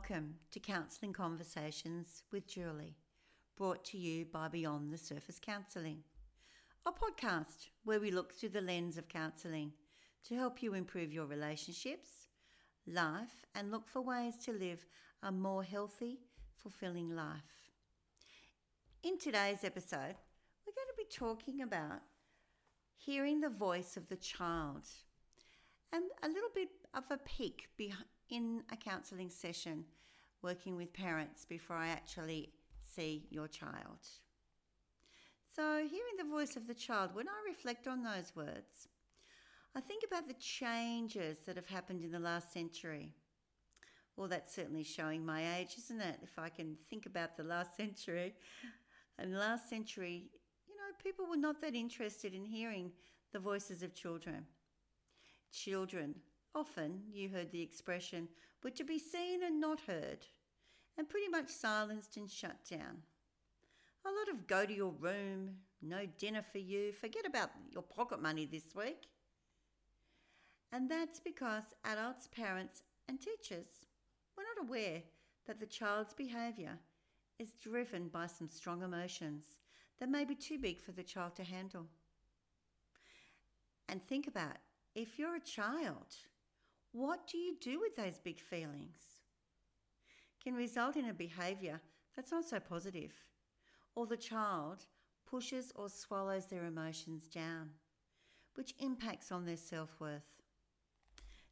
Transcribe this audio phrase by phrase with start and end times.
[0.00, 2.96] Welcome to Counselling Conversations with Julie,
[3.54, 6.04] brought to you by Beyond the Surface Counselling,
[6.86, 9.72] a podcast where we look through the lens of counselling
[10.24, 12.28] to help you improve your relationships,
[12.86, 14.86] life, and look for ways to live
[15.22, 16.20] a more healthy,
[16.56, 17.68] fulfilling life.
[19.02, 20.16] In today's episode,
[20.66, 22.00] we're going to be talking about
[22.96, 24.86] hearing the voice of the child
[25.92, 29.84] and a little bit of a peek behind in a counselling session
[30.42, 33.98] working with parents before I actually see your child.
[35.54, 38.88] So, hearing the voice of the child, when I reflect on those words,
[39.74, 43.14] I think about the changes that have happened in the last century.
[44.16, 46.18] Well, that's certainly showing my age, isn't it?
[46.22, 48.34] If I can think about the last century.
[49.18, 50.30] And last century,
[50.68, 52.90] you know, people were not that interested in hearing
[53.32, 54.46] the voices of children.
[55.52, 56.14] Children
[56.54, 58.28] Often you heard the expression,
[58.62, 60.26] were to be seen and not heard,
[60.98, 63.02] and pretty much silenced and shut down.
[64.04, 68.20] A lot of go to your room, no dinner for you, forget about your pocket
[68.20, 69.08] money this week.
[70.72, 73.86] And that's because adults, parents, and teachers
[74.36, 75.02] were not aware
[75.46, 76.78] that the child's behaviour
[77.38, 79.44] is driven by some strong emotions
[79.98, 81.86] that may be too big for the child to handle.
[83.88, 84.56] And think about
[84.94, 86.14] if you're a child
[86.92, 89.20] what do you do with those big feelings?
[90.42, 91.80] Can result in a behaviour
[92.16, 93.12] that's not so positive,
[93.94, 94.86] or the child
[95.26, 97.70] pushes or swallows their emotions down,
[98.54, 100.42] which impacts on their self worth.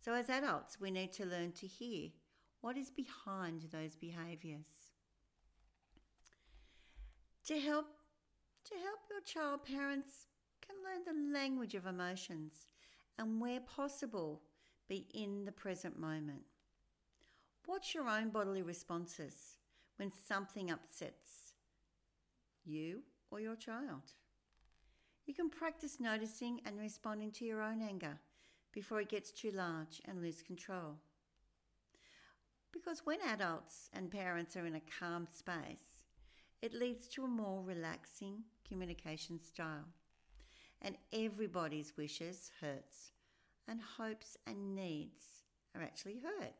[0.00, 2.10] So, as adults, we need to learn to hear
[2.60, 4.92] what is behind those behaviours.
[7.46, 7.86] To help,
[8.66, 10.28] to help your child, parents
[10.66, 12.68] can learn the language of emotions
[13.18, 14.42] and, where possible,
[14.88, 16.42] be in the present moment.
[17.66, 19.56] Watch your own bodily responses
[19.96, 21.54] when something upsets
[22.64, 24.12] you or your child.
[25.26, 28.18] You can practice noticing and responding to your own anger
[28.72, 30.96] before it gets too large and lose control.
[32.72, 36.02] Because when adults and parents are in a calm space,
[36.60, 39.88] it leads to a more relaxing communication style.
[40.82, 43.13] And everybody's wishes hurts
[43.68, 45.22] and hopes and needs
[45.74, 46.54] are actually heard.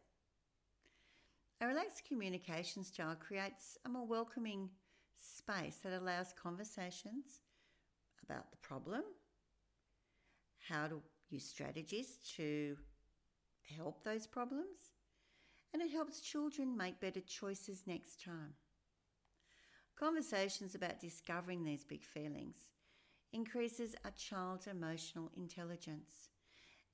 [1.60, 4.70] A relaxed communication style creates a more welcoming
[5.16, 7.40] space that allows conversations
[8.22, 9.02] about the problem,
[10.68, 11.00] how to
[11.30, 12.76] use strategies to
[13.76, 14.92] help those problems,
[15.72, 18.54] and it helps children make better choices next time.
[19.96, 22.56] Conversations about discovering these big feelings
[23.32, 26.30] increases a child's emotional intelligence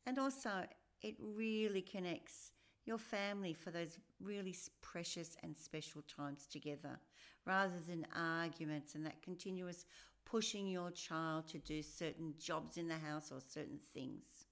[0.07, 0.65] and also,
[1.03, 2.53] it really connects
[2.85, 6.99] your family for those really precious and special times together
[7.47, 9.87] rather than arguments and that continuous
[10.25, 14.47] pushing your child to do certain jobs in the house or certain things.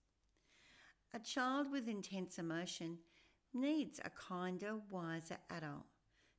[1.15, 2.99] A child with intense emotion
[3.55, 5.87] needs a kinder, wiser adult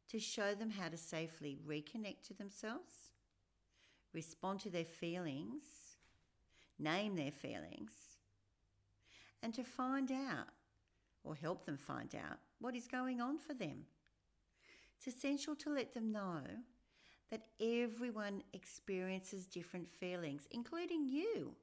[0.09, 3.11] to show them how to safely reconnect to themselves,
[4.13, 5.63] respond to their feelings,
[6.77, 8.08] name their feelings,
[9.43, 10.47] and to find out
[11.23, 13.85] or help them find out what is going on for them.
[14.97, 16.41] It's essential to let them know
[17.31, 21.55] that everyone experiences different feelings, including you.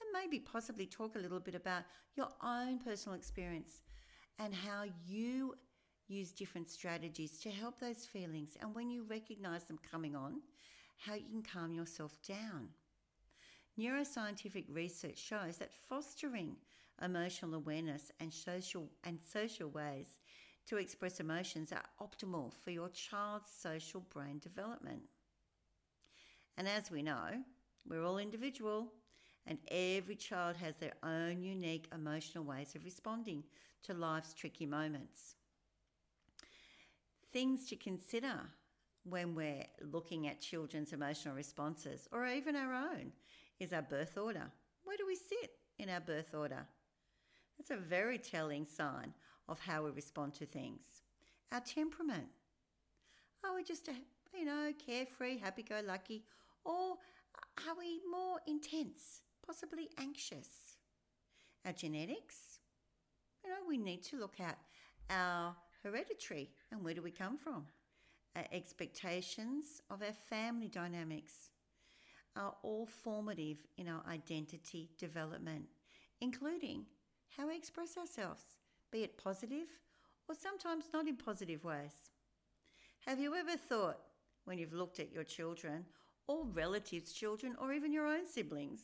[0.00, 1.82] And maybe possibly talk a little bit about
[2.16, 3.82] your own personal experience
[4.38, 5.54] and how you
[6.08, 8.56] use different strategies to help those feelings.
[8.60, 10.40] And when you recognize them coming on,
[10.98, 12.68] how you can calm yourself down.
[13.78, 16.56] Neuroscientific research shows that fostering
[17.00, 20.18] emotional awareness and social and social ways
[20.66, 25.02] to express emotions are optimal for your child's social brain development.
[26.56, 27.42] And as we know,
[27.88, 28.92] we're all individual
[29.46, 33.42] and every child has their own unique emotional ways of responding
[33.84, 35.34] to life's tricky moments.
[37.32, 38.40] Things to consider
[39.04, 43.10] when we're looking at children's emotional responses, or even our own,
[43.58, 44.52] is our birth order.
[44.84, 46.66] Where do we sit in our birth order?
[47.58, 49.14] That's a very telling sign
[49.48, 51.02] of how we respond to things.
[51.50, 52.28] Our temperament.
[53.44, 53.92] Are we just, a,
[54.36, 56.24] you know, carefree, happy go lucky?
[56.64, 56.96] Or
[57.66, 60.48] are we more intense, possibly anxious?
[61.64, 62.60] Our genetics.
[63.44, 64.58] You know, we need to look at
[65.10, 67.66] our hereditary and where do we come from?
[68.34, 71.50] Our expectations of our family dynamics
[72.34, 75.66] are all formative in our identity development,
[76.20, 76.86] including
[77.36, 78.42] how we express ourselves,
[78.90, 79.68] be it positive
[80.28, 82.10] or sometimes not in positive ways.
[83.06, 83.98] Have you ever thought,
[84.44, 85.84] when you've looked at your children,
[86.26, 88.80] or relatives' children, or even your own siblings,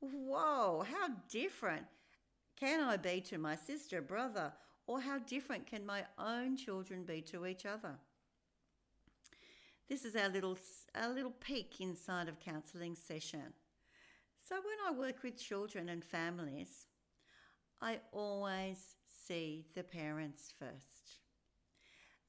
[0.00, 1.84] whoa, how different
[2.58, 4.52] can I be to my sister, brother,
[4.86, 7.96] or how different can my own children be to each other?
[9.88, 10.58] This is our little,
[10.94, 13.52] our little peek inside of counselling session.
[14.46, 16.86] So, when I work with children and families,
[17.84, 18.96] I always
[19.26, 21.18] see the parents first.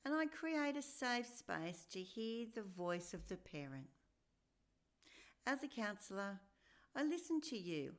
[0.03, 3.87] And I create a safe space to hear the voice of the parent.
[5.47, 6.41] As a counsellor,
[6.93, 7.93] I listen to you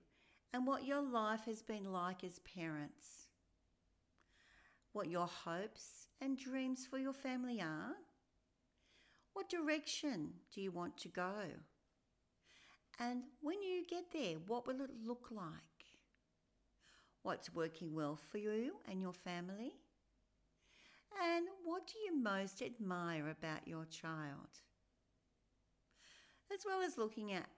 [0.53, 3.29] and what your life has been like as parents,
[4.93, 7.95] what your hopes and dreams for your family are.
[9.33, 11.33] What direction do you want to go?
[13.01, 15.76] And when you get there, what will it look like?
[17.27, 19.73] What's working well for you and your family?
[21.21, 24.61] And what do you most admire about your child?
[26.55, 27.49] As well as looking at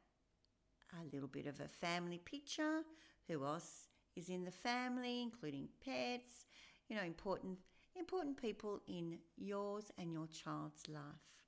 [0.98, 2.80] a little bit of a family picture,
[3.28, 6.46] who else is in the family, including pets,
[6.88, 7.58] you know, important
[7.94, 11.44] important people in yours and your child's life.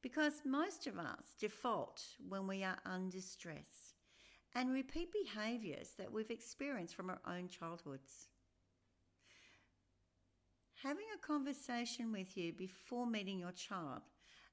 [0.00, 3.91] Because most of us default when we are under stress
[4.54, 8.28] and repeat behaviours that we've experienced from our own childhoods.
[10.82, 14.02] Having a conversation with you before meeting your child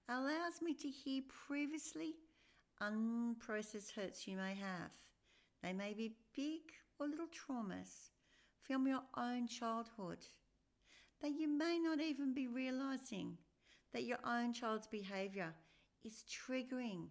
[0.07, 2.13] allows me to hear previously
[2.81, 4.91] unprocessed hurts you may have.
[5.63, 6.61] They may be big
[6.99, 8.11] or little traumas
[8.61, 10.19] from your own childhood
[11.21, 13.37] that you may not even be realizing
[13.93, 15.53] that your own child's behavior
[16.03, 17.07] is triggering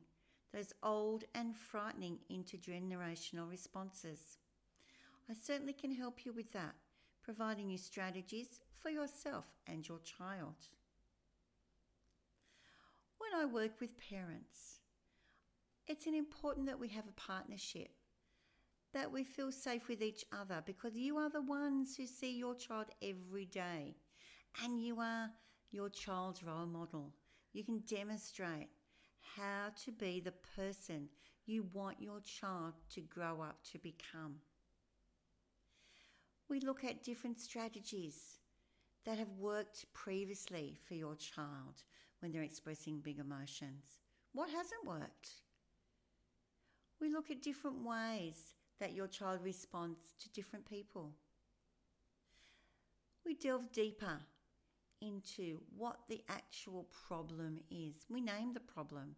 [0.53, 4.39] those old and frightening intergenerational responses.
[5.31, 6.75] I certainly can help you with that,
[7.23, 10.57] providing you strategies for yourself and your child.
[13.19, 14.79] When I work with parents,
[15.87, 17.91] it's important that we have a partnership,
[18.95, 22.55] that we feel safe with each other because you are the ones who see your
[22.55, 23.97] child every day
[24.65, 25.31] and you are
[25.71, 27.13] your child's role model.
[27.53, 28.69] You can demonstrate
[29.37, 31.09] how to be the person
[31.47, 34.37] you want your child to grow up to become.
[36.49, 38.39] We look at different strategies
[39.05, 41.83] that have worked previously for your child
[42.21, 44.01] when they're expressing big emotions.
[44.33, 45.31] What hasn't worked?
[47.01, 51.13] We look at different ways that your child responds to different people.
[53.25, 54.21] We delve deeper
[55.01, 58.07] into what the actual problem is.
[58.09, 59.17] We name the problem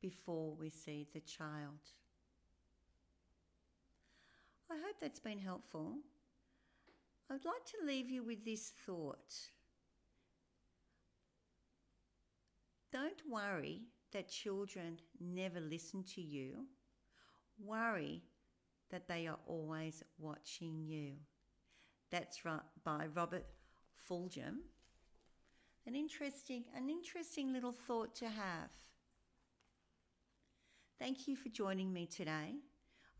[0.00, 1.80] before we see the child.
[4.70, 5.96] I hope that's been helpful.
[7.30, 9.34] I'd like to leave you with this thought.
[12.92, 13.82] Don't worry
[14.12, 16.66] that children never listen to you.
[17.62, 18.22] Worry
[18.90, 21.12] that they are always watching you.
[22.10, 23.44] That's right by Robert
[24.08, 24.60] Fulghum
[25.88, 28.68] an interesting, an interesting little thought to have.
[30.98, 32.56] Thank you for joining me today.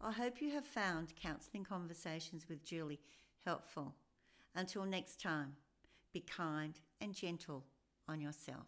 [0.03, 3.01] I hope you have found counselling conversations with Julie
[3.47, 3.95] helpful.
[4.55, 5.55] Until next time,
[6.13, 7.65] be kind and gentle
[8.07, 8.67] on yourself.